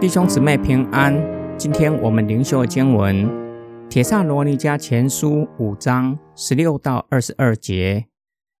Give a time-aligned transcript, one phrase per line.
[0.00, 1.14] 弟兄姊妹平安，
[1.56, 3.24] 今天我们灵修经文
[3.88, 8.08] 《帖撒罗尼迦前书》五章十六到二十二节，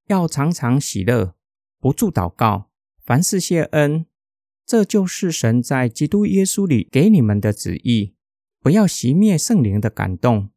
[0.06, 1.34] 要常常喜乐，
[1.80, 2.70] 不住祷告，
[3.04, 4.06] 凡事谢恩，
[4.64, 8.14] 这就是神在基督耶稣里给你们的旨意。
[8.60, 10.50] 不要熄灭圣灵的感动，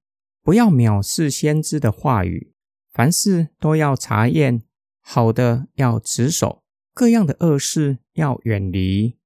[0.43, 2.53] 不要藐视先知的话语，
[2.95, 4.63] 凡事都要查验，
[5.01, 6.63] 好的要持守，
[6.93, 9.17] 各样的恶事要远离。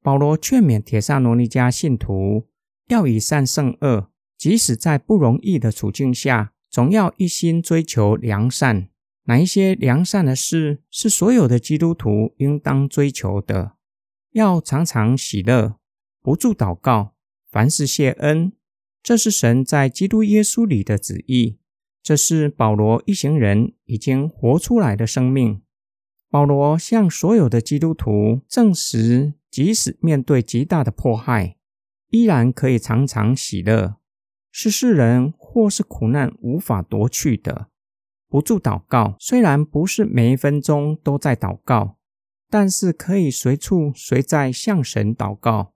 [0.00, 2.46] 保罗劝勉帖撒罗尼迦信徒
[2.86, 8.88] 要以善胜恶，即使在不容易的处境下，总要一心追求良善。
[9.24, 13.72] 哪一些良善的事是所有的基督徒应当追求的？
[14.34, 15.80] 要常常喜乐，
[16.22, 17.16] 不住祷告，
[17.50, 18.52] 凡事谢恩。
[19.02, 21.58] 这是神在基督耶稣里的旨意。
[22.04, 25.60] 这是保罗一行人已经活出来的生命。
[26.30, 29.34] 保罗向所有的基督徒证实。
[29.50, 31.58] 即使面对极大的迫害，
[32.10, 33.94] 依然可以常常喜乐，
[34.50, 37.68] 是世人或是苦难无法夺去的。
[38.28, 41.98] 不住祷告，虽然不是每一分钟都在祷告，
[42.50, 45.74] 但是可以随处随在向神祷告。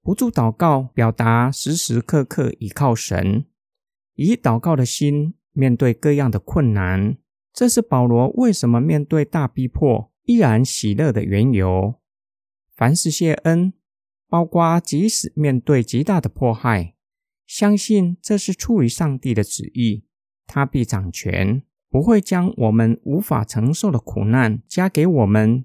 [0.00, 3.46] 不住祷告，表达时时刻刻倚靠神，
[4.14, 7.16] 以祷告的心面对各样的困难。
[7.52, 11.94] 这是保罗为什么面对大逼迫依然喜乐的缘由。
[12.74, 13.72] 凡事谢恩，
[14.28, 16.94] 包括即使面对极大的迫害，
[17.46, 20.04] 相信这是出于上帝的旨意，
[20.46, 25.64] 他必掌权，不会将我们无法承受的苦难加给我们。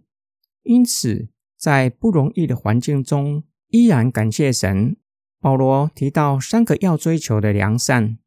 [0.62, 4.98] 因此，在不容易的环境中，依然感谢神。
[5.42, 8.20] 保罗提到三个要追求的良善，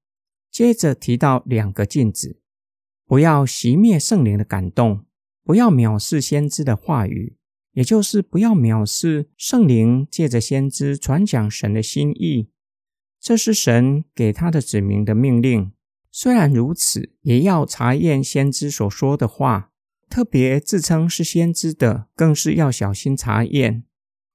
[0.53, 2.43] 接着提到两个禁止：
[3.07, 5.07] 不要熄灭圣灵的感动，
[5.43, 7.39] 不要藐视先知的话语。
[7.73, 12.51] 也就是不要藐视圣灵借着先知传讲神的心意，
[13.19, 15.73] 这是神给他的子民的命令。
[16.11, 19.71] 虽然如此，也要查验先知所说的话，
[20.11, 23.85] 特别自称是先知的，更是要小心查验。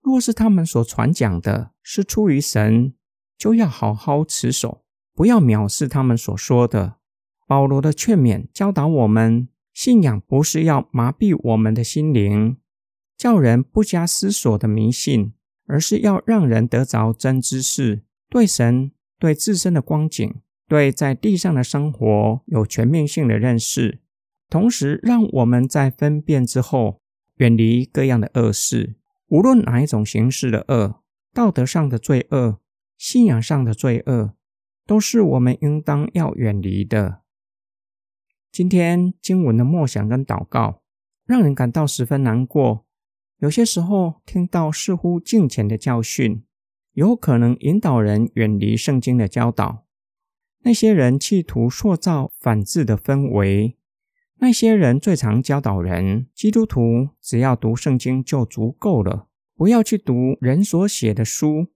[0.02, 2.96] 若是他们所传讲的是出于神，
[3.38, 4.84] 就要好好持守，
[5.18, 6.98] 不要藐视他们所说的。
[7.48, 12.58] 保罗的劝勉教导我们，信仰不是要麻痹我们的心灵。
[13.18, 15.34] 叫人不加思索的迷信，
[15.66, 20.36] 而是要让人得着真知识，对神、对自身的光景、
[20.68, 24.02] 对在地上的生活有全面性的认识，
[24.52, 27.02] 同时让我们在分辨之后，
[27.38, 28.98] 远离各样的恶事，
[29.30, 31.02] 无论哪一种形式的恶，
[31.34, 32.60] 道德上的罪恶、
[33.00, 34.36] 信仰上的罪恶，
[34.88, 37.22] 都是我们应当要远离的。
[38.52, 40.82] 今天经文的默想跟祷告，
[41.26, 42.86] 让人感到十分难过。
[43.40, 46.44] 有些时候，听到似乎敬虔的教训，
[46.94, 49.86] 有可能引导人远离圣经的教导。
[50.64, 53.78] 那些人企图塑造反智的氛围。
[54.40, 61.68] 那些人最常教导人，基督徒只要读圣经就足够了，不要去读人所写的书。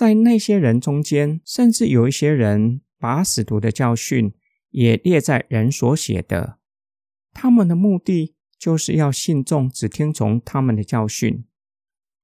[0.00, 4.32] 在那些人中间，甚至有一些人把使徒的教训
[4.70, 6.56] 也列在人所写的。
[7.34, 11.44] 他们的目的，就是要信众只听从他们的教训，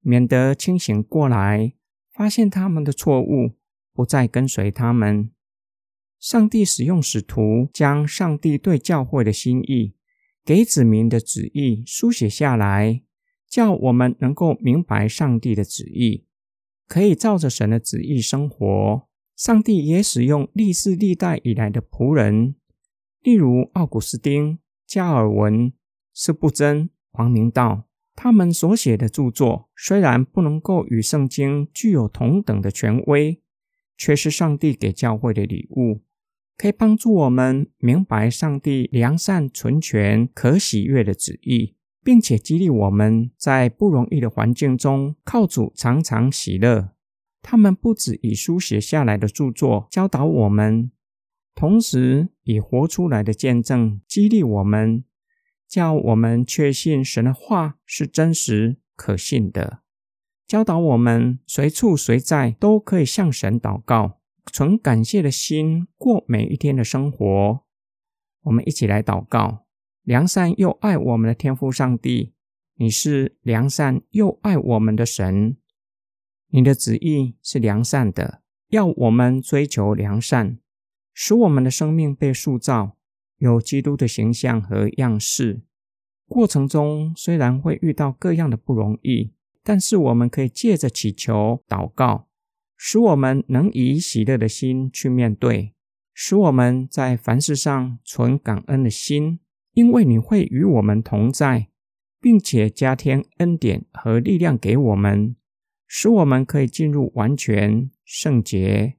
[0.01, 1.75] 免得清醒过来，
[2.11, 3.59] 发现他们的错误，
[3.93, 5.31] 不再跟随他们。
[6.19, 9.95] 上帝使用使徒将上帝对教会的心意、
[10.43, 13.03] 给子民的旨意书写下来，
[13.47, 16.25] 叫我们能够明白上帝的旨意，
[16.89, 19.09] 可以照着神的旨意生活。
[19.37, 22.55] 上帝也使用历世历代以来的仆人，
[23.23, 25.73] 例如奥古斯丁、加尔文。
[26.19, 33.43] 司布真、黄明道，他们所写的著作虽然不能够与圣经具有同等的权威，
[33.99, 36.01] 却是上帝给教会的礼物，
[36.57, 41.76] 可以帮助我们明白上帝良善、纯全、可喜悦的旨意，
[42.07, 46.91] 并且激励我们在不容易的环境中靠主常常喜乐。
[47.43, 50.93] 他们不止以书写下来的著作教导我们，
[51.57, 55.03] 同时以活出来的见证激励我们。
[55.67, 59.81] 叫我们确信神的话是真实可信的，
[60.47, 64.21] 教导我们随处随在都可以向神祷告，
[64.53, 67.65] 存感谢的心过每一天的生活。
[68.43, 69.66] 我们一起来祷告：
[70.07, 72.33] 良善又爱我们的天父上帝，
[72.77, 75.57] 你是良善又爱我们的神，
[76.51, 80.59] 你的旨意是良善的，要我们追求良善，
[81.13, 82.97] 使我们的生命被塑造。
[83.39, 85.63] 有基督的形象和样式。
[86.29, 89.33] 过程中虽然会遇到各样的不容易，
[89.65, 92.29] 但是我们可以借着祈求、祷告，
[92.77, 95.75] 使我们能以喜乐的心去面对，
[96.15, 99.41] 使我们在凡事上存感恩的心，
[99.77, 101.69] 因为你会与我们同在，
[102.19, 105.37] 并且加添恩典和力量给我们，
[105.87, 108.95] 使我们可以进入完全圣洁。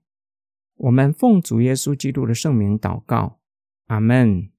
[0.75, 3.39] 我们奉主耶稣基督的圣名祷告，
[3.88, 4.51] 阿门。